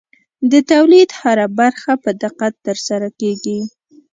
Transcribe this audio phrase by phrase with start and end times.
[0.51, 3.59] د تولید هره برخه په دقت ترسره کېږي.